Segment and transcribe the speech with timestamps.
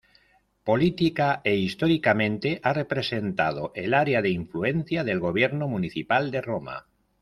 [0.69, 6.87] Política e históricamente ha representado el área de influencia del gobierno municipal de Roma.